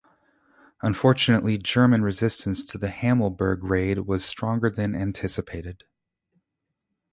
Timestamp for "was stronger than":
4.07-4.95